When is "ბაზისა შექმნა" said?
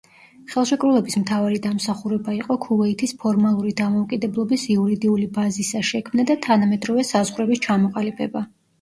5.39-6.29